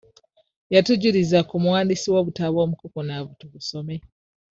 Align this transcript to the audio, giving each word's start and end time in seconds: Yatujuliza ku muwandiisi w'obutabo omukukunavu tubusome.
Yatujuliza 0.73 1.39
ku 1.49 1.55
muwandiisi 1.63 2.07
w'obutabo 2.13 2.57
omukukunavu 2.65 3.31
tubusome. 3.39 3.95